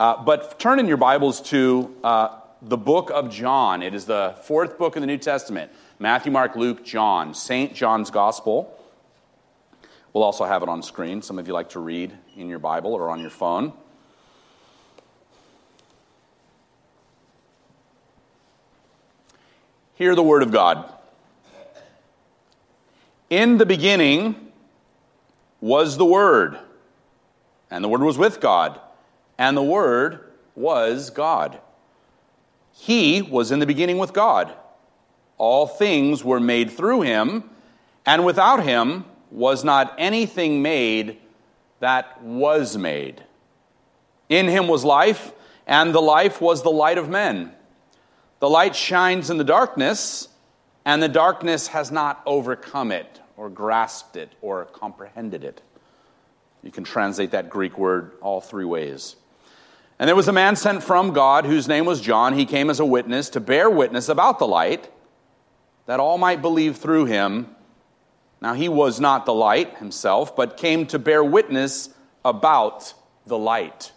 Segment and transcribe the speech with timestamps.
[0.00, 3.82] Uh, but turn in your Bibles to uh, the book of John.
[3.82, 7.74] It is the fourth book in the New Testament Matthew, Mark, Luke, John, St.
[7.74, 8.74] John's Gospel.
[10.14, 11.20] We'll also have it on screen.
[11.20, 13.74] Some of you like to read in your Bible or on your phone.
[19.96, 20.90] Hear the word of God.
[23.28, 24.50] In the beginning
[25.60, 26.58] was the Word,
[27.70, 28.80] and the Word was with God,
[29.40, 30.20] and the Word
[30.54, 31.58] was God.
[32.72, 34.52] He was in the beginning with God.
[35.38, 37.48] All things were made through him,
[38.04, 41.16] and without him was not anything made
[41.78, 43.24] that was made.
[44.28, 45.32] In him was life,
[45.66, 47.52] and the life was the light of men.
[48.40, 50.28] The light shines in the darkness,
[50.84, 55.62] and the darkness has not overcome it, or grasped it, or comprehended it.
[56.62, 59.16] You can translate that Greek word all three ways.
[60.00, 62.32] And there was a man sent from God whose name was John.
[62.32, 64.88] He came as a witness to bear witness about the light,
[65.84, 67.54] that all might believe through him.
[68.40, 71.90] Now he was not the light himself, but came to bear witness
[72.24, 72.94] about
[73.26, 73.92] the light.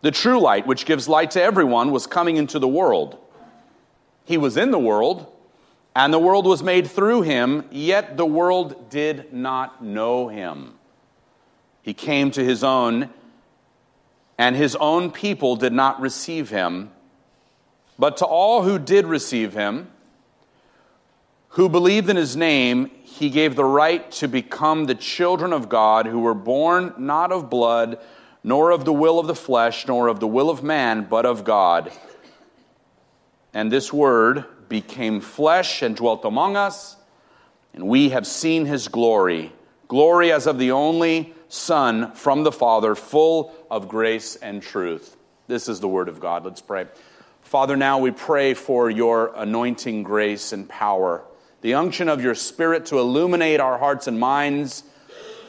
[0.00, 3.18] The true light, which gives light to everyone, was coming into the world.
[4.24, 5.30] He was in the world,
[5.94, 10.76] and the world was made through him, yet the world did not know him.
[11.82, 13.10] He came to his own
[14.38, 16.90] and his own people did not receive him.
[17.98, 19.90] But to all who did receive him,
[21.50, 26.06] who believed in his name, he gave the right to become the children of God,
[26.06, 27.98] who were born not of blood,
[28.42, 31.44] nor of the will of the flesh, nor of the will of man, but of
[31.44, 31.92] God.
[33.52, 36.96] And this word became flesh and dwelt among us,
[37.72, 39.52] and we have seen his glory
[39.88, 45.16] glory as of the only Son from the Father, full of grace and truth.
[45.46, 46.44] This is the word of God.
[46.44, 46.86] Let's pray.
[47.42, 51.22] Father, now we pray for your anointing grace and power,
[51.60, 54.82] the unction of your Spirit to illuminate our hearts and minds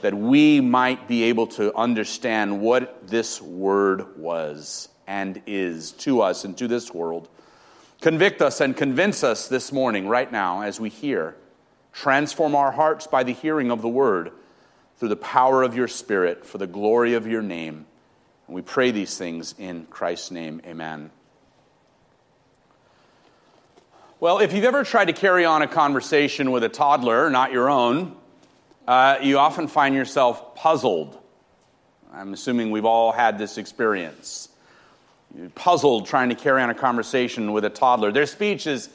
[0.01, 6.45] that we might be able to understand what this word was and is to us
[6.45, 7.27] and to this world.
[8.01, 11.35] Convict us and convince us this morning, right now, as we hear.
[11.95, 14.33] Transform our hearts by the hearing of the word
[14.97, 17.85] through the power of your Spirit for the glory of your name.
[18.47, 20.61] And we pray these things in Christ's name.
[20.65, 21.09] Amen.
[24.19, 27.69] Well, if you've ever tried to carry on a conversation with a toddler, not your
[27.69, 28.15] own,
[28.85, 31.17] uh, you often find yourself puzzled.
[32.13, 34.49] I'm assuming we've all had this experience.
[35.33, 38.11] You're puzzled trying to carry on a conversation with a toddler.
[38.11, 38.89] Their speech is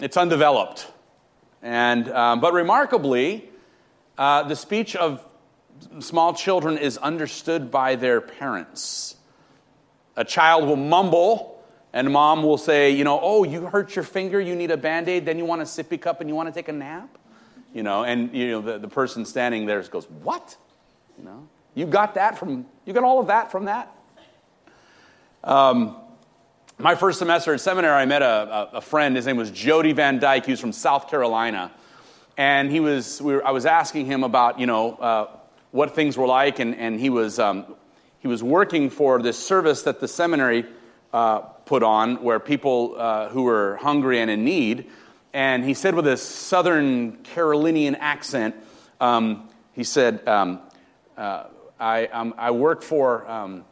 [0.00, 0.90] it's undeveloped.
[1.64, 3.48] And, um, but remarkably,
[4.18, 5.26] uh, the speech of
[5.98, 9.16] small children is understood by their parents.
[10.14, 11.64] A child will mumble,
[11.94, 15.08] and mom will say, You know, oh, you hurt your finger, you need a band
[15.08, 17.16] aid, then you want a sippy cup and you want to take a nap?
[17.72, 20.54] You know, and you know, the, the person standing there goes, What?
[21.18, 23.90] You know, you got that from, you got all of that from that?
[25.42, 25.96] Um,
[26.78, 29.14] my first semester at seminary, I met a, a, friend.
[29.14, 30.46] His name was Jody Van Dyke.
[30.46, 31.70] He was from South Carolina
[32.36, 35.28] and he was, we were, I was asking him about, you know, uh,
[35.70, 37.64] what things were like, and, and he, was, um,
[38.20, 40.64] he was working for this service that the seminary
[41.12, 44.90] uh, put on where people uh, who were hungry and in need,
[45.32, 48.54] and he said with a southern Carolinian accent,
[49.00, 50.60] um, he said, um,
[51.16, 51.44] uh,
[51.78, 53.64] I, um, I work for um,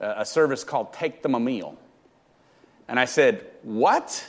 [0.00, 1.76] a service called Take Them a Meal.
[2.92, 4.22] And I said, What?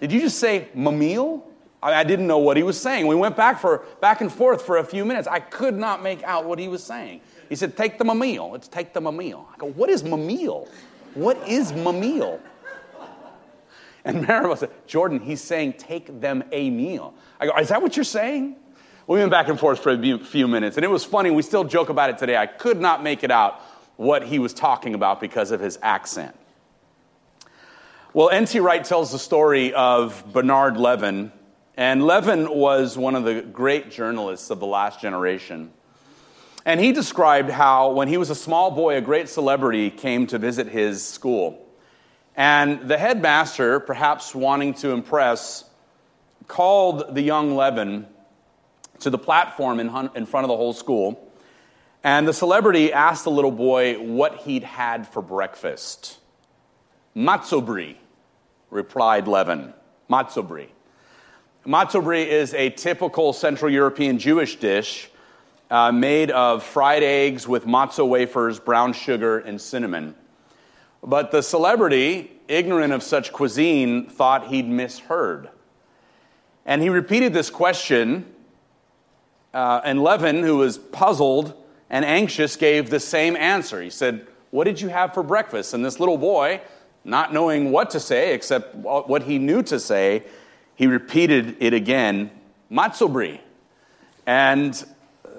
[0.00, 1.46] Did you just say meal?
[1.82, 3.06] I didn't know what he was saying.
[3.06, 5.26] We went back, for, back and forth for a few minutes.
[5.26, 7.22] I could not make out what he was saying.
[7.48, 8.50] He said, Take them a meal.
[8.50, 9.48] Let's take them a meal.
[9.50, 10.68] I go, What is meal?
[11.14, 12.38] What is meal?
[14.04, 17.14] And Maribel said, Jordan, he's saying, Take them a meal.
[17.40, 18.56] I go, Is that what you're saying?
[19.06, 21.30] We went back and forth for a few minutes, and it was funny.
[21.30, 22.36] We still joke about it today.
[22.36, 23.62] I could not make it out
[23.96, 26.36] what he was talking about because of his accent.
[28.12, 28.58] Well, N.T.
[28.58, 31.30] Wright tells the story of Bernard Levin
[31.76, 35.70] and Levin was one of the great journalists of the last generation.
[36.66, 40.38] And he described how, when he was a small boy, a great celebrity came to
[40.38, 41.64] visit his school.
[42.34, 45.64] And the headmaster, perhaps wanting to impress,
[46.48, 48.08] called the young Levin
[48.98, 49.86] to the platform in,
[50.16, 51.32] in front of the whole school.
[52.02, 56.19] And the celebrity asked the little boy what he'd had for breakfast.
[57.20, 57.98] Matzo brie,
[58.70, 59.74] replied Levin.
[60.10, 65.10] Matzo brie is a typical Central European Jewish dish
[65.70, 70.14] uh, made of fried eggs with matzo wafers, brown sugar, and cinnamon.
[71.02, 75.50] But the celebrity, ignorant of such cuisine, thought he'd misheard.
[76.64, 78.34] And he repeated this question,
[79.52, 81.52] uh, and Levin, who was puzzled
[81.90, 83.82] and anxious, gave the same answer.
[83.82, 85.74] He said, What did you have for breakfast?
[85.74, 86.62] And this little boy,
[87.04, 90.24] not knowing what to say except what he knew to say,
[90.74, 92.30] he repeated it again,
[92.70, 93.40] Matzo brie.
[94.26, 94.84] And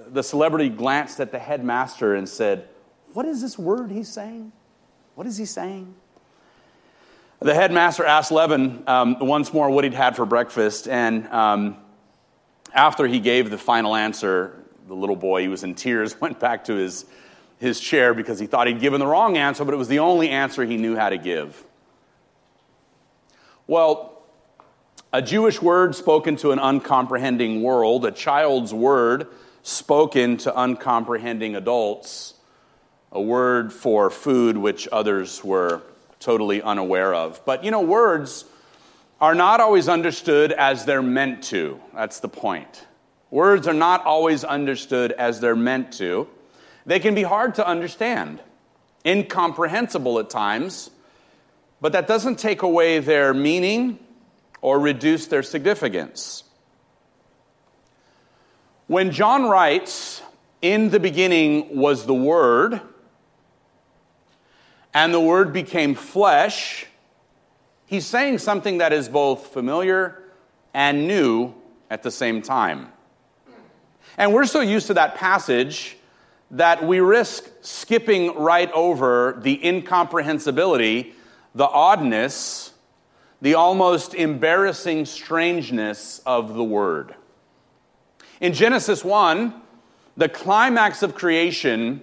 [0.07, 2.67] the celebrity glanced at the headmaster and said,
[3.13, 4.51] What is this word he's saying?
[5.15, 5.93] What is he saying?
[7.39, 11.77] The headmaster asked Levin um, once more what he'd had for breakfast, and um,
[12.73, 16.65] after he gave the final answer, the little boy, he was in tears, went back
[16.65, 17.05] to his,
[17.61, 20.29] his chair because he thought he'd given the wrong answer, but it was the only
[20.29, 21.63] answer he knew how to give.
[23.67, 24.23] Well,
[25.13, 29.27] a Jewish word spoken to an uncomprehending world, a child's word
[29.61, 32.33] spoken to uncomprehending adults,
[33.11, 35.83] a word for food which others were
[36.19, 37.45] totally unaware of.
[37.45, 38.45] But you know, words
[39.19, 41.79] are not always understood as they're meant to.
[41.93, 42.87] That's the point.
[43.29, 46.27] Words are not always understood as they're meant to.
[46.85, 48.41] They can be hard to understand,
[49.05, 50.89] incomprehensible at times,
[51.79, 53.99] but that doesn't take away their meaning
[54.61, 56.43] or reduce their significance.
[58.87, 60.21] When John writes,
[60.61, 62.81] In the beginning was the Word,
[64.93, 66.85] and the Word became flesh,
[67.85, 70.21] he's saying something that is both familiar
[70.73, 71.53] and new
[71.89, 72.91] at the same time.
[74.17, 75.97] And we're so used to that passage
[76.51, 81.13] that we risk skipping right over the incomprehensibility,
[81.56, 82.74] the oddness,
[83.42, 87.15] the almost embarrassing strangeness of the Word.
[88.39, 89.53] In Genesis 1,
[90.18, 92.01] the climax of creation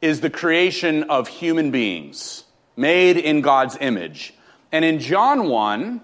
[0.00, 2.44] is the creation of human beings
[2.76, 4.34] made in God's image.
[4.70, 6.00] And in John 1,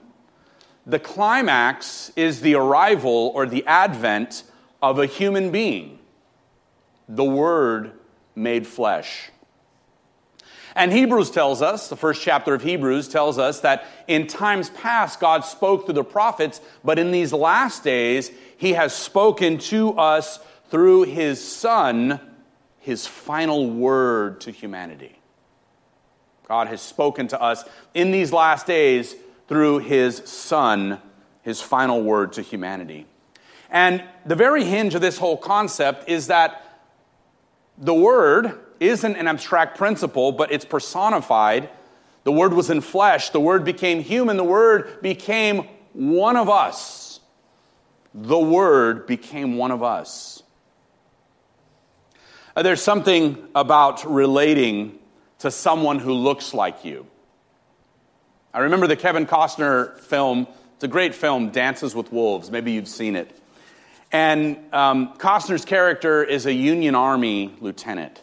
[0.86, 4.42] the climax is the arrival or the advent
[4.82, 5.98] of a human being,
[7.08, 7.92] the Word
[8.34, 9.30] made flesh.
[10.76, 15.20] And Hebrews tells us, the first chapter of Hebrews tells us that in times past
[15.20, 20.40] God spoke through the prophets, but in these last days he has spoken to us
[20.70, 22.18] through his Son,
[22.80, 25.16] his final word to humanity.
[26.48, 27.64] God has spoken to us
[27.94, 29.14] in these last days
[29.46, 31.00] through his Son,
[31.42, 33.06] his final word to humanity.
[33.70, 36.63] And the very hinge of this whole concept is that
[37.78, 41.68] the Word isn't an abstract principle, but it's personified.
[42.24, 47.04] The Word was in flesh, the Word became human, the Word became one of us
[48.14, 50.42] the Word became one of us.
[52.56, 55.00] There's something about relating
[55.40, 57.06] to someone who looks like you.
[58.54, 62.52] I remember the Kevin Costner film, it's a great film, Dances with Wolves.
[62.52, 63.36] Maybe you've seen it.
[64.14, 68.22] And um, Costner's character is a Union Army lieutenant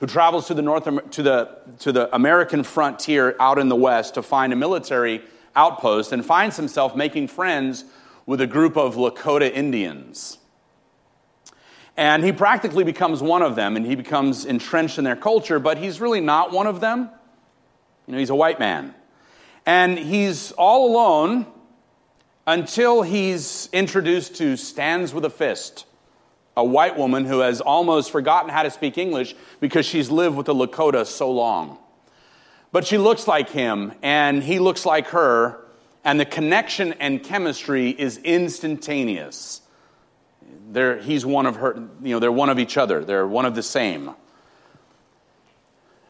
[0.00, 4.14] who travels to the, North, to, the, to the American frontier out in the West
[4.14, 5.22] to find a military
[5.54, 7.84] outpost and finds himself making friends
[8.26, 10.38] with a group of Lakota Indians.
[11.96, 15.78] And he practically becomes one of them, and he becomes entrenched in their culture, but
[15.78, 17.10] he's really not one of them.
[18.08, 18.92] You know, he's a white man.
[19.66, 21.46] And he's all alone
[22.46, 25.84] until he's introduced to Stands with a Fist,
[26.56, 30.46] a white woman who has almost forgotten how to speak English because she's lived with
[30.46, 31.78] the Lakota so long.
[32.72, 35.64] But she looks like him, and he looks like her,
[36.04, 39.60] and the connection and chemistry is instantaneous.
[40.70, 43.54] They're, he's one of her, you know, they're one of each other, they're one of
[43.54, 44.12] the same.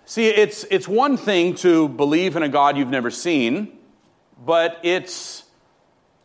[0.04, 3.76] See, it's, it's one thing to believe in a God you've never seen,
[4.44, 5.45] but it's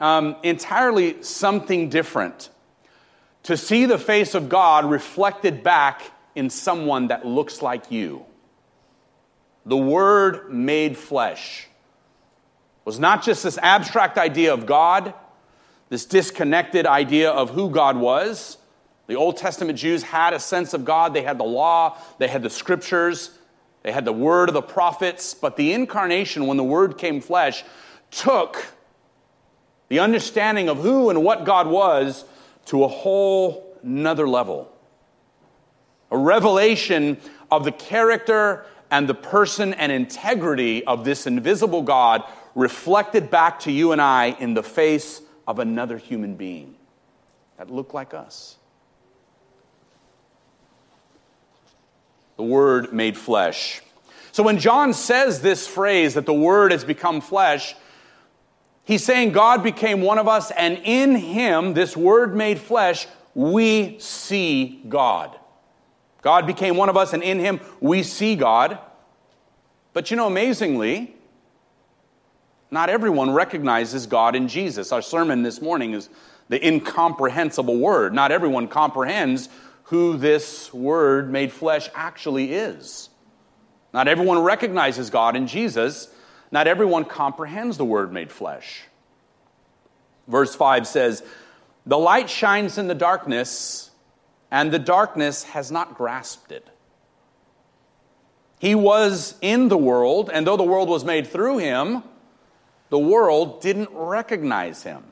[0.02, 2.50] um, entirely something different
[3.44, 8.26] to see the face of God reflected back in someone that looks like you.
[9.66, 11.68] The Word made flesh
[12.84, 15.14] was not just this abstract idea of God,
[15.90, 18.58] this disconnected idea of who God was.
[19.06, 21.14] The Old Testament Jews had a sense of God.
[21.14, 23.38] They had the law, they had the scriptures,
[23.84, 25.36] they had the word of the prophets.
[25.36, 27.64] But the incarnation, when the word came flesh,
[28.10, 28.66] took
[29.92, 32.24] the understanding of who and what God was
[32.68, 34.72] to a whole nother level.
[36.12, 37.18] A revelation
[37.52, 42.24] of the character and the person and integrity of this invisible God
[42.56, 46.74] reflected back to you and I in the face of another human being
[47.58, 48.56] that looked like us.
[52.38, 53.82] The Word made flesh.
[54.32, 57.76] So when John says this phrase that the Word has become flesh,
[58.84, 63.98] he's saying God became one of us, and in Him, this Word made flesh, we
[64.00, 65.38] see God.
[66.22, 68.78] God became one of us, and in Him, we see God.
[69.94, 71.16] But you know, amazingly,
[72.70, 74.92] not everyone recognizes God in Jesus.
[74.92, 76.10] Our sermon this morning is
[76.48, 78.14] the incomprehensible Word.
[78.14, 79.50] Not everyone comprehends
[79.84, 83.10] who this Word made flesh actually is.
[83.94, 86.08] Not everyone recognizes God in Jesus.
[86.52, 88.84] Not everyone comprehends the Word made flesh.
[90.28, 91.24] Verse 5 says,
[91.86, 93.90] The light shines in the darkness,
[94.52, 96.68] and the darkness has not grasped it.
[98.60, 102.04] He was in the world, and though the world was made through him,
[102.90, 105.04] the world didn't recognize him.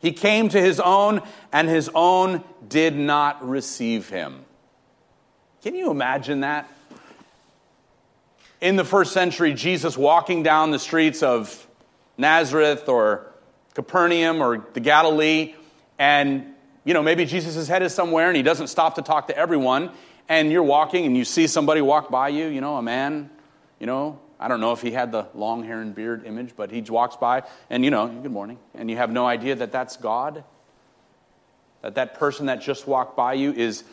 [0.00, 4.44] He came to his own, and his own did not receive him.
[5.62, 6.70] Can you imagine that?
[8.60, 11.66] In the first century, Jesus walking down the streets of
[12.16, 13.32] Nazareth or
[13.74, 15.54] Capernaum or the Galilee,
[15.98, 19.36] and you know, maybe Jesus' head is somewhere and he doesn't stop to talk to
[19.36, 19.90] everyone,
[20.28, 23.28] and you're walking and you see somebody walk by you, you know, a man,
[23.78, 26.70] you know, I don't know if he had the long hair and beard image, but
[26.70, 29.98] he walks by and, you know, good morning, and you have no idea that that's
[29.98, 30.44] God.
[31.82, 33.84] That that person that just walked by you is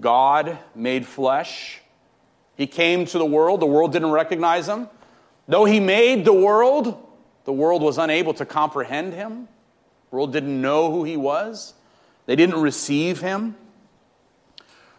[0.00, 1.81] God made flesh.
[2.56, 4.88] He came to the world, the world didn't recognize him.
[5.48, 6.96] Though he made the world,
[7.44, 9.48] the world was unable to comprehend him.
[10.10, 11.74] The world didn't know who he was.
[12.26, 13.56] They didn't receive him.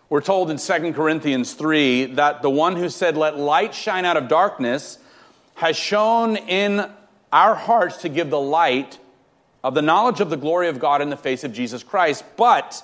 [0.10, 4.18] We're told in 2 Corinthians 3 that the one who said, Let light shine out
[4.18, 5.00] of darkness,
[5.56, 6.90] has shone in
[7.32, 9.00] our hearts to give the light
[9.64, 12.24] of the knowledge of the glory of God in the face of Jesus Christ.
[12.36, 12.84] But,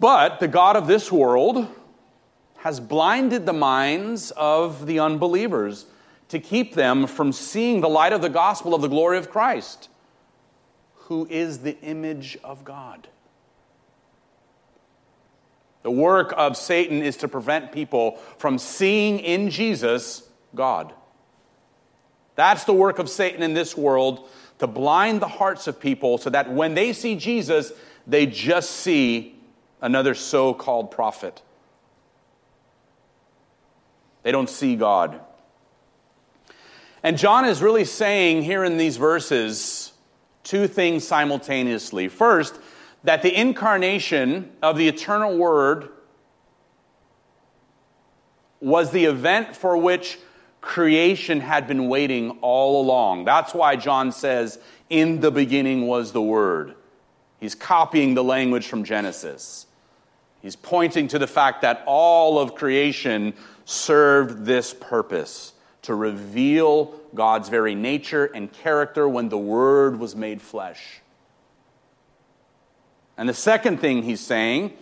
[0.00, 1.68] but the God of this world
[2.64, 5.84] has blinded the minds of the unbelievers
[6.30, 9.90] to keep them from seeing the light of the gospel of the glory of Christ,
[10.94, 13.06] who is the image of God.
[15.82, 20.94] The work of Satan is to prevent people from seeing in Jesus God.
[22.34, 24.26] That's the work of Satan in this world
[24.60, 27.72] to blind the hearts of people so that when they see Jesus,
[28.06, 29.38] they just see
[29.82, 31.42] another so called prophet.
[34.24, 35.20] They don't see God.
[37.04, 39.92] And John is really saying here in these verses
[40.42, 42.08] two things simultaneously.
[42.08, 42.58] First,
[43.04, 45.90] that the incarnation of the eternal Word
[48.60, 50.18] was the event for which
[50.62, 53.26] creation had been waiting all along.
[53.26, 56.74] That's why John says, In the beginning was the Word.
[57.38, 59.66] He's copying the language from Genesis.
[60.40, 65.52] He's pointing to the fact that all of creation served this purpose
[65.82, 71.00] to reveal God's very nature and character when the Word was made flesh.
[73.16, 74.72] And the second thing he's saying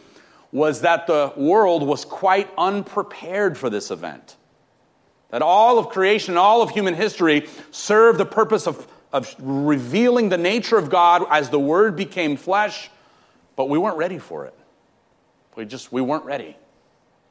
[0.53, 4.37] was that the world was quite unprepared for this event.
[5.31, 10.39] That all of creation, all of human history served the purpose of, of revealing the
[10.39, 12.91] nature of God as the Word became flesh,
[13.57, 14.55] but we weren't ready for it.
[15.57, 16.57] We just, we weren't ready.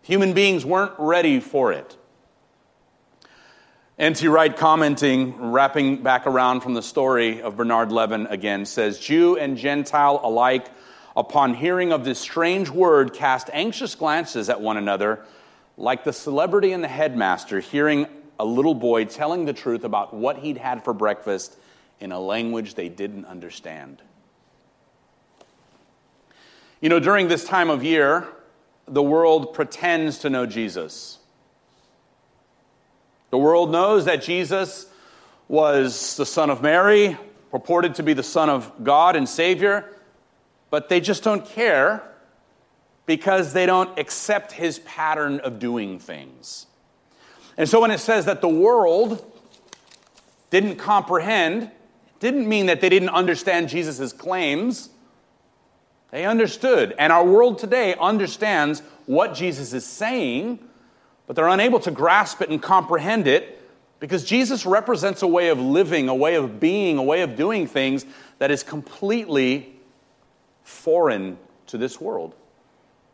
[0.04, 1.98] Human beings weren't ready for it.
[4.00, 4.28] N.T.
[4.28, 9.58] Wright, commenting, wrapping back around from the story of Bernard Levin again, says Jew and
[9.58, 10.68] Gentile alike,
[11.16, 15.24] upon hearing of this strange word, cast anxious glances at one another,
[15.78, 18.08] like the celebrity and the headmaster hearing
[18.40, 21.56] a little boy telling the truth about what he'd had for breakfast
[22.00, 24.02] in a language they didn't understand.
[26.80, 28.28] You know, during this time of year,
[28.92, 31.18] the world pretends to know Jesus.
[33.32, 34.86] The world knows that Jesus
[35.48, 37.18] was the Son of Mary,
[37.50, 39.90] purported to be the Son of God and Savior,
[40.70, 42.04] but they just don't care
[43.06, 46.68] because they don't accept his pattern of doing things.
[47.58, 49.26] And so when it says that the world
[50.50, 51.72] didn't comprehend,
[52.20, 54.90] didn't mean that they didn't understand Jesus' claims.
[56.12, 56.94] They understood.
[57.00, 60.60] And our world today understands what Jesus is saying,
[61.26, 63.58] but they're unable to grasp it and comprehend it
[64.00, 67.68] because Jesus represents a way of living, a way of being, a way of doing
[67.68, 68.06] things
[68.40, 69.76] that is completely
[70.64, 71.38] foreign
[71.68, 72.36] to this world.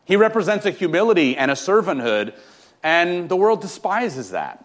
[0.06, 2.34] He represents a humility and a servanthood,
[2.82, 4.63] and the world despises that.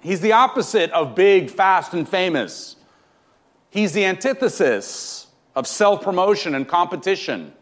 [0.00, 2.76] He's the opposite of big, fast, and famous.
[3.70, 5.21] He's the antithesis
[5.54, 7.52] of self promotion and competition.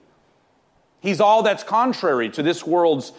[1.01, 3.13] He's all that's contrary to this world's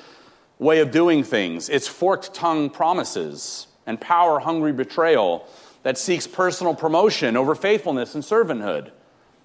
[0.59, 1.69] way of doing things.
[1.69, 5.47] It's forked tongue promises and power hungry betrayal
[5.83, 8.91] that seeks personal promotion over faithfulness and servanthood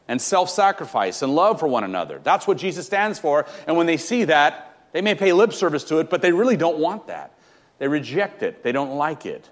[0.09, 2.21] and self sacrifice and love for one another.
[2.23, 3.47] That's what Jesus stands for.
[3.67, 6.57] And when they see that, they may pay lip service to it, but they really
[6.57, 7.33] don't want that.
[7.79, 9.51] They reject it, they don't like it.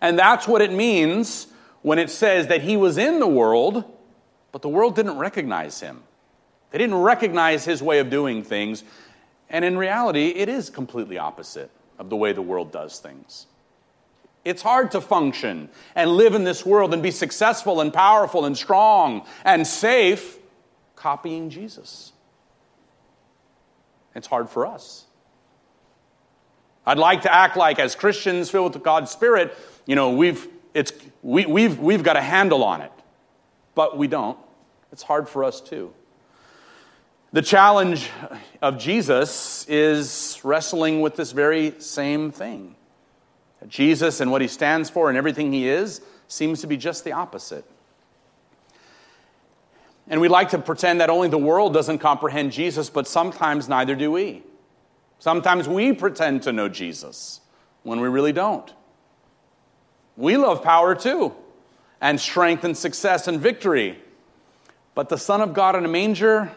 [0.00, 1.46] And that's what it means
[1.82, 3.84] when it says that he was in the world,
[4.52, 6.02] but the world didn't recognize him.
[6.70, 8.84] They didn't recognize his way of doing things.
[9.48, 13.46] And in reality, it is completely opposite of the way the world does things.
[14.44, 18.56] It's hard to function and live in this world and be successful and powerful and
[18.56, 20.38] strong and safe
[20.96, 22.12] copying Jesus.
[24.14, 25.04] It's hard for us.
[26.86, 29.54] I'd like to act like, as Christians filled with God's Spirit,
[29.86, 30.92] you know, we've, it's,
[31.22, 32.92] we, we've, we've got a handle on it.
[33.74, 34.38] But we don't.
[34.92, 35.92] It's hard for us too.
[37.32, 38.10] The challenge
[38.60, 42.74] of Jesus is wrestling with this very same thing.
[43.68, 47.12] Jesus and what he stands for and everything he is seems to be just the
[47.12, 47.64] opposite.
[50.08, 53.94] And we like to pretend that only the world doesn't comprehend Jesus, but sometimes neither
[53.94, 54.42] do we.
[55.20, 57.40] Sometimes we pretend to know Jesus
[57.84, 58.72] when we really don't.
[60.16, 61.34] We love power too,
[62.00, 63.98] and strength and success and victory.
[64.94, 66.50] But the Son of God in a manger,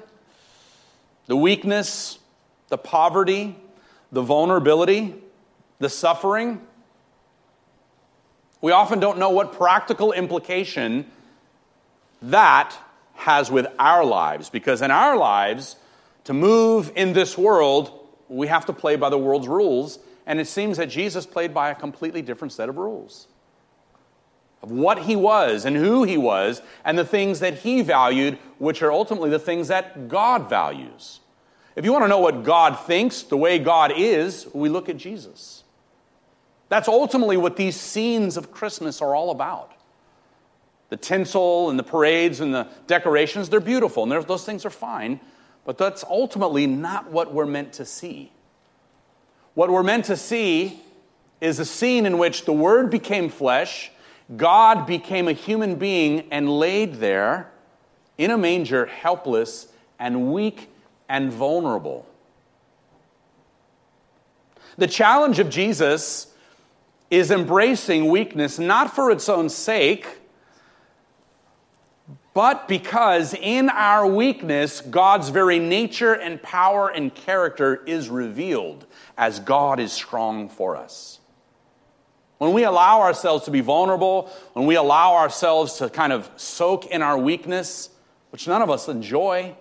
[1.27, 2.19] the weakness,
[2.69, 3.55] the poverty,
[4.11, 5.15] the vulnerability,
[5.79, 6.61] the suffering,
[8.61, 11.05] we often don't know what practical implication
[12.21, 12.73] that
[13.15, 15.75] has with our lives, because in our lives,
[16.23, 17.91] to move in this world,
[18.29, 21.69] we have to play by the world's rules, and it seems that Jesus played by
[21.69, 23.27] a completely different set of rules
[24.63, 28.81] of what he was and who he was and the things that he valued, which
[28.81, 31.19] are ultimately the things that God values.
[31.75, 34.95] If you want to know what God thinks, the way God is, we look at
[34.95, 35.63] Jesus.
[36.69, 39.73] That's ultimately what these scenes of Christmas are all about.
[40.89, 45.19] The tinsel and the parades and the decorations, they're beautiful, and those things are fine,
[45.65, 48.31] but that's ultimately not what we're meant to see.
[49.55, 50.81] What we're meant to see
[51.41, 53.91] is a scene in which the Word became flesh,
[54.35, 57.51] God became a human being and laid there
[58.17, 59.67] in a manger, helpless
[59.99, 60.69] and weak
[61.09, 62.07] and vulnerable.
[64.77, 66.33] The challenge of Jesus
[67.11, 70.07] is embracing weakness not for its own sake,
[72.33, 79.39] but because in our weakness, God's very nature and power and character is revealed as
[79.39, 81.19] God is strong for us.
[82.43, 86.87] When we allow ourselves to be vulnerable, when we allow ourselves to kind of soak
[86.87, 87.89] in our weakness,
[88.31, 89.55] which none of us enjoy,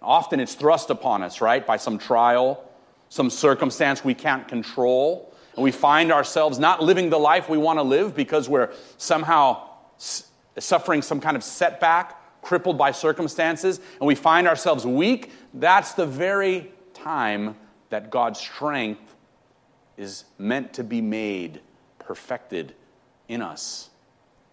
[0.00, 2.64] often it's thrust upon us, right, by some trial,
[3.08, 5.34] some circumstance we can't control.
[5.56, 9.70] And we find ourselves not living the life we want to live because we're somehow
[10.56, 16.06] suffering some kind of setback, crippled by circumstances, and we find ourselves weak, that's the
[16.06, 17.56] very time
[17.88, 19.09] that God's strength
[20.00, 21.60] is meant to be made
[21.98, 22.74] perfected
[23.28, 23.90] in us.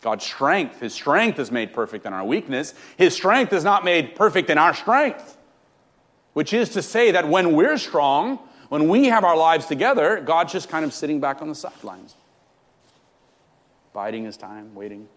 [0.02, 2.74] God's strength, His strength is made perfect in our weakness.
[2.98, 5.38] His strength is not made perfect in our strength,
[6.34, 10.52] which is to say that when we're strong, when we have our lives together, God's
[10.52, 12.16] just kind of sitting back on the sidelines,
[13.94, 15.08] biding His time, waiting.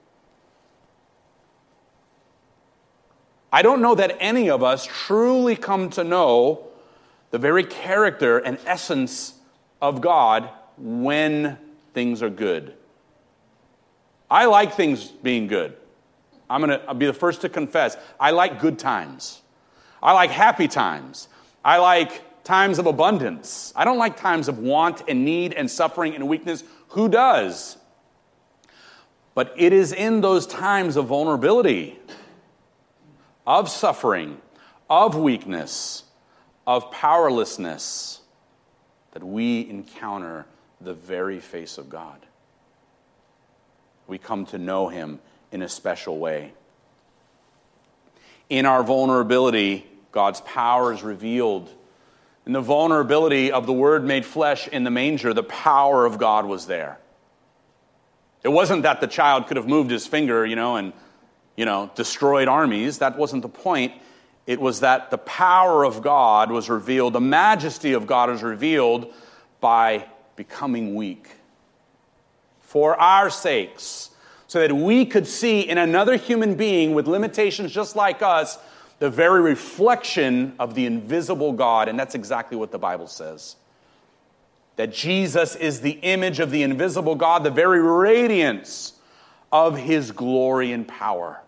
[3.53, 6.69] I don't know that any of us truly come to know
[7.33, 9.35] the very character and essence
[9.81, 11.59] of God when
[11.95, 12.75] things are good.
[14.31, 15.77] I like things being good.
[16.49, 17.97] I'm going to be the first to confess.
[18.19, 19.41] I like good times.
[20.03, 21.29] I like happy times.
[21.65, 23.73] I like times of abundance.
[23.77, 26.65] I don't like times of want and need and suffering and weakness.
[26.89, 27.77] Who does?
[29.35, 31.99] But it is in those times of vulnerability
[33.47, 34.41] of suffering,
[34.89, 36.05] of weakness,
[36.67, 38.21] of powerlessness,
[39.13, 40.47] that we encounter
[40.81, 42.19] the very face of God.
[44.07, 45.21] We come to know Him
[45.53, 46.53] in a special way.
[48.49, 51.71] In our vulnerability, God's power is revealed.
[52.47, 56.47] In the vulnerability of the Word made flesh in the manger, the power of God
[56.47, 56.99] was there.
[58.43, 60.93] It wasn't that the child could have moved his finger, you know, and
[61.57, 62.99] you know, destroyed armies.
[62.99, 63.93] That wasn't the point.
[64.47, 69.13] It was that the power of God was revealed, the majesty of God is revealed
[69.61, 71.29] by becoming weak
[72.61, 74.11] for our sakes,
[74.47, 78.59] so that we could see in another human being with limitations just like us
[79.01, 81.89] the very reflection of the invisible God.
[81.89, 83.57] And that's exactly what the Bible says.
[84.77, 88.93] That Jesus is the image of the invisible God, the very radiance
[89.51, 91.41] of his glory and power.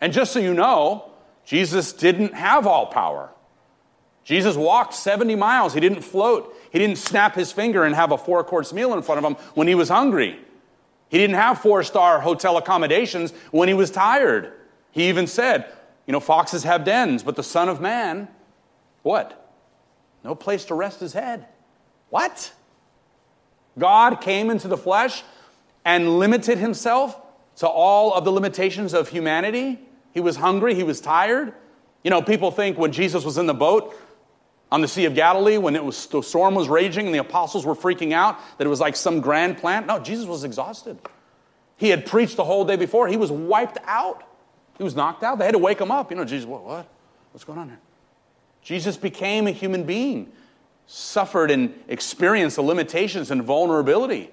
[0.00, 1.11] And just so you know,
[1.44, 3.30] Jesus didn't have all power.
[4.24, 5.74] Jesus walked 70 miles.
[5.74, 6.56] He didn't float.
[6.70, 9.36] He didn't snap his finger and have a four course meal in front of him
[9.54, 10.38] when he was hungry.
[11.08, 14.52] He didn't have four star hotel accommodations when he was tired.
[14.92, 15.66] He even said,
[16.06, 18.28] You know, foxes have dens, but the Son of Man,
[19.02, 19.38] what?
[20.24, 21.46] No place to rest his head.
[22.10, 22.52] What?
[23.78, 25.22] God came into the flesh
[25.84, 27.20] and limited himself
[27.56, 29.80] to all of the limitations of humanity.
[30.12, 31.54] He was hungry, he was tired.
[32.02, 33.94] You know, people think when Jesus was in the boat
[34.70, 37.64] on the Sea of Galilee, when it was, the storm was raging and the apostles
[37.64, 39.86] were freaking out, that it was like some grand plan.
[39.86, 40.98] No, Jesus was exhausted.
[41.76, 43.08] He had preached the whole day before.
[43.08, 44.22] He was wiped out.
[44.78, 45.38] He was knocked out.
[45.38, 46.10] They had to wake him up.
[46.10, 46.64] You know, Jesus, what?
[46.64, 46.88] what?
[47.32, 47.80] What's going on here?
[48.62, 50.32] Jesus became a human being,
[50.86, 54.30] suffered and experienced the limitations and vulnerability.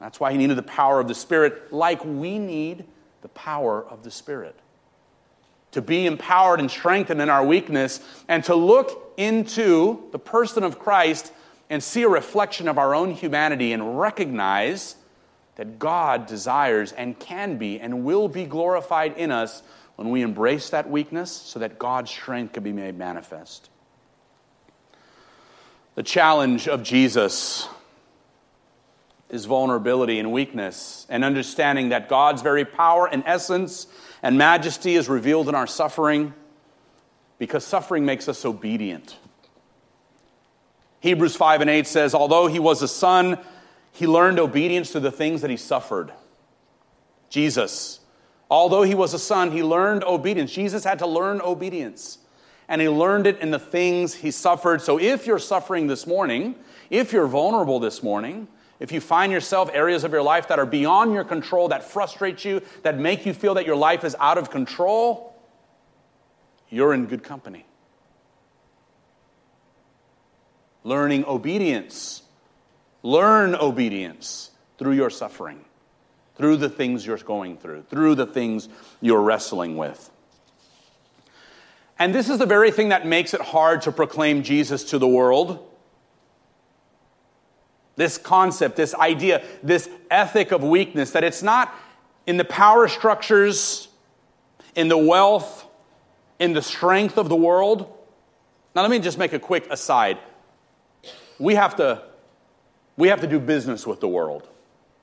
[0.00, 2.84] That's why he needed the power of the Spirit, like we need
[3.22, 4.58] the power of the Spirit.
[5.76, 10.78] To be empowered and strengthened in our weakness, and to look into the person of
[10.78, 11.30] Christ
[11.68, 14.96] and see a reflection of our own humanity and recognize
[15.56, 19.62] that God desires and can be and will be glorified in us
[19.96, 23.68] when we embrace that weakness so that God's strength can be made manifest.
[25.94, 27.68] The challenge of Jesus
[29.28, 33.88] is vulnerability and weakness, and understanding that God's very power and essence
[34.22, 36.34] and majesty is revealed in our suffering
[37.38, 39.16] because suffering makes us obedient.
[41.00, 43.38] Hebrews 5 and 8 says, Although he was a son,
[43.92, 46.12] he learned obedience to the things that he suffered.
[47.28, 48.00] Jesus,
[48.50, 50.52] although he was a son, he learned obedience.
[50.52, 52.18] Jesus had to learn obedience,
[52.68, 54.80] and he learned it in the things he suffered.
[54.80, 56.54] So if you're suffering this morning,
[56.90, 58.48] if you're vulnerable this morning,
[58.78, 62.44] if you find yourself areas of your life that are beyond your control, that frustrate
[62.44, 65.34] you, that make you feel that your life is out of control,
[66.68, 67.64] you're in good company.
[70.84, 72.22] Learning obedience.
[73.02, 75.64] Learn obedience through your suffering,
[76.36, 78.68] through the things you're going through, through the things
[79.00, 80.10] you're wrestling with.
[81.98, 85.08] And this is the very thing that makes it hard to proclaim Jesus to the
[85.08, 85.66] world.
[87.96, 91.74] This concept, this idea, this ethic of weakness, that it's not
[92.26, 93.88] in the power structures,
[94.74, 95.66] in the wealth,
[96.38, 97.92] in the strength of the world.
[98.74, 100.18] Now, let me just make a quick aside.
[101.38, 102.02] We have to,
[102.96, 104.46] we have to do business with the world,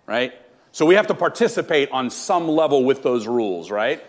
[0.05, 0.33] right?
[0.71, 4.03] So we have to participate on some level with those rules, right?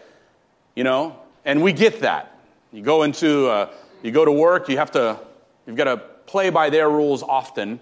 [0.74, 2.38] You know, and we get that.
[2.72, 3.70] You go into, uh,
[4.02, 5.18] you go to work, you have to,
[5.66, 7.80] you've got to play by their rules often.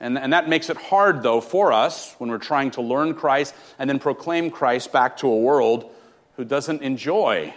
[0.00, 3.54] And, and that makes it hard, though, for us when we're trying to learn Christ
[3.78, 5.90] and then proclaim Christ back to a world
[6.36, 7.54] who doesn't enjoy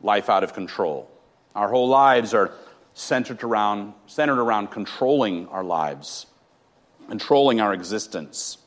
[0.00, 1.10] life out of control.
[1.54, 2.52] Our whole lives are
[2.94, 6.26] centered around, centered around controlling our lives,
[7.08, 8.58] controlling our existence.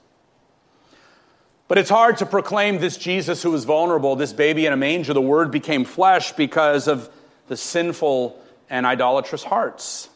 [1.67, 5.13] But it's hard to proclaim this Jesus who was vulnerable, this baby in a manger.
[5.13, 7.09] The word became flesh because of
[7.47, 10.09] the sinful and idolatrous hearts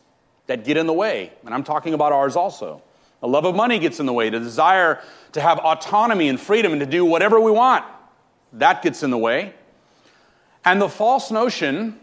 [0.47, 1.31] that get in the way.
[1.45, 2.81] And I'm talking about ours also.
[3.21, 6.71] The love of money gets in the way, the desire to have autonomy and freedom
[6.73, 7.85] and to do whatever we want.
[8.53, 9.53] That gets in the way.
[10.63, 11.99] And the false notion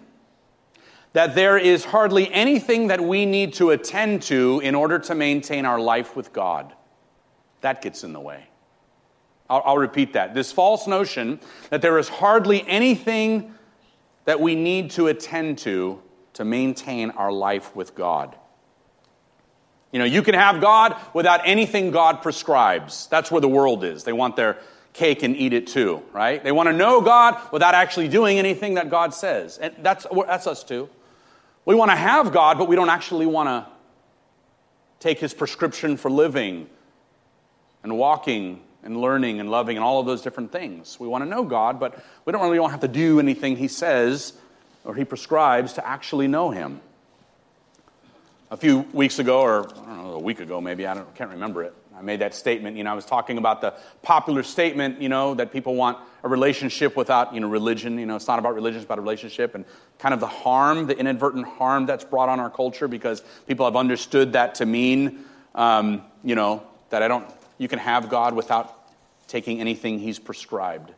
[1.12, 5.66] that there is hardly anything that we need to attend to in order to maintain
[5.66, 6.72] our life with God.
[7.60, 8.46] That gets in the way.
[9.50, 10.34] I'll, I'll, repeat that.
[10.34, 11.38] This false notion
[11.70, 13.54] that there is hardly anything
[14.24, 16.00] that we need to attend to
[16.34, 18.36] to maintain our life with God.
[19.92, 23.06] You know, you can have God without anything God prescribes.
[23.08, 24.04] That's where the world is.
[24.04, 24.58] They want their
[24.94, 26.42] cake and eat it too, right?
[26.42, 29.58] They want to know God without actually doing anything that God says.
[29.58, 30.88] And that's, that's us too.
[31.64, 33.70] We want to have God, but we don't actually want to
[34.98, 36.68] take his prescription for living
[37.82, 40.98] and walking and learning and loving and all of those different things.
[40.98, 43.56] We want to know God, but we don't really want to have to do anything
[43.56, 44.32] he says
[44.84, 46.80] or he prescribes to actually know him.
[48.50, 51.30] A few weeks ago, or I don't know, a week ago maybe, I don't, can't
[51.30, 52.76] remember it, I made that statement.
[52.76, 56.28] You know, I was talking about the popular statement, you know, that people want a
[56.28, 57.98] relationship without, you know, religion.
[57.98, 59.54] You know, it's not about religion, it's about a relationship.
[59.54, 59.64] And
[59.98, 63.76] kind of the harm, the inadvertent harm that's brought on our culture because people have
[63.76, 68.78] understood that to mean, um, you know, that I don't, you can have God without
[69.28, 70.92] taking anything He's prescribed.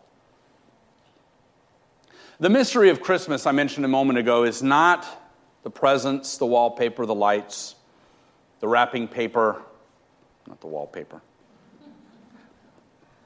[2.44, 5.06] The mystery of Christmas, I mentioned a moment ago, is not
[5.62, 7.74] the presents, the wallpaper, the lights,
[8.60, 9.62] the wrapping paper,
[10.46, 11.22] not the wallpaper.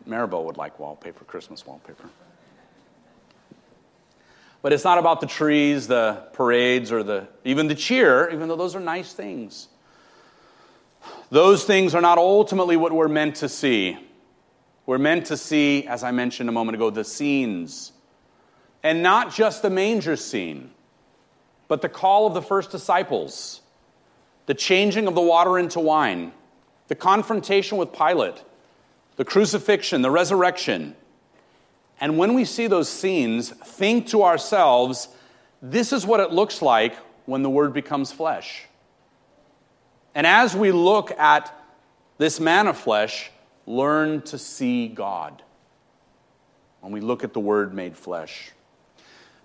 [0.09, 2.09] Maribel would like wallpaper, Christmas wallpaper.
[4.63, 8.55] But it's not about the trees, the parades, or the, even the cheer, even though
[8.55, 9.67] those are nice things.
[11.31, 13.99] Those things are not ultimately what we're meant to see.
[14.87, 17.91] We're meant to see, as I mentioned a moment ago, the scenes.
[18.83, 20.71] And not just the manger scene,
[21.67, 23.61] but the call of the first disciples,
[24.47, 26.33] the changing of the water into wine,
[26.89, 28.43] the confrontation with Pilate,
[29.17, 30.97] the crucifixion, the resurrection.
[32.01, 35.09] And when we see those scenes, think to ourselves,
[35.61, 36.95] this is what it looks like
[37.27, 38.65] when the Word becomes flesh.
[40.15, 41.55] And as we look at
[42.17, 43.31] this man of flesh,
[43.67, 45.43] learn to see God.
[46.81, 48.53] When we look at the Word made flesh.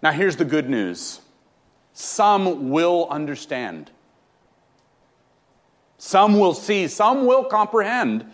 [0.04, 1.22] Now, here's the good news
[1.94, 3.90] some will understand,
[5.98, 8.26] some will see, some will comprehend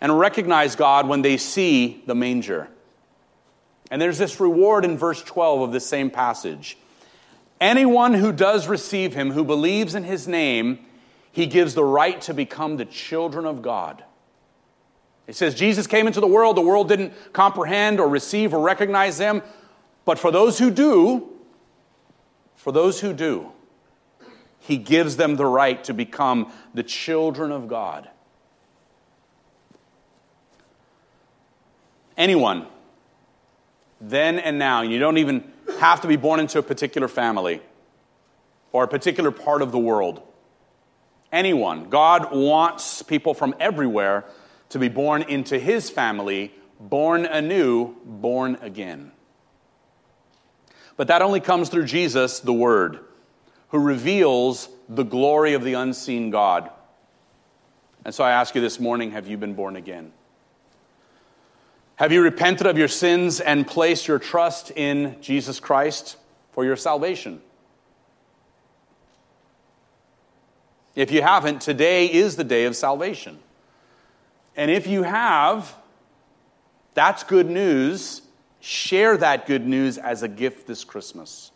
[0.00, 2.68] and recognize God when they see the manger.
[3.88, 6.76] And there's this reward in verse 12 of the same passage.
[7.60, 10.80] Anyone who does receive him, who believes in his name,
[11.30, 14.02] he gives the right to become the children of God.
[15.28, 19.18] It says Jesus came into the world, the world didn't comprehend or receive or recognize
[19.18, 19.42] him.
[20.06, 21.28] But for those who do,
[22.54, 23.52] for those who do,
[24.60, 28.08] he gives them the right to become the children of God.
[32.16, 32.66] Anyone,
[34.00, 37.60] then and now, you don't even have to be born into a particular family
[38.72, 40.22] or a particular part of the world.
[41.32, 44.24] Anyone, God wants people from everywhere
[44.68, 49.12] to be born into his family, born anew, born again.
[50.96, 53.00] But that only comes through Jesus, the Word,
[53.68, 56.70] who reveals the glory of the unseen God.
[58.04, 60.12] And so I ask you this morning have you been born again?
[61.96, 66.16] Have you repented of your sins and placed your trust in Jesus Christ
[66.52, 67.40] for your salvation?
[70.94, 73.38] If you haven't, today is the day of salvation.
[74.56, 75.74] And if you have,
[76.94, 78.22] that's good news
[78.66, 81.52] share that good news as a gift this Christmas.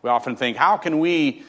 [0.00, 1.42] We often think, how can we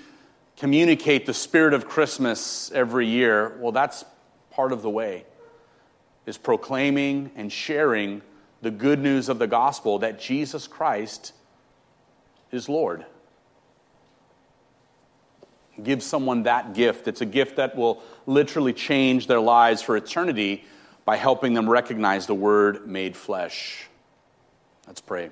[0.58, 3.58] communicate the spirit of Christmas every year?
[3.62, 4.04] Well, that's
[4.52, 5.26] part of the way,
[6.26, 8.22] is proclaiming and sharing
[8.62, 11.32] the good news of the gospel that Jesus Christ
[12.52, 13.06] is Lord.
[15.82, 17.08] Give someone that gift.
[17.08, 20.66] It's a gift that will literally change their lives for eternity
[21.08, 23.88] by helping them recognize the Word made flesh.
[24.88, 25.32] Let's pray.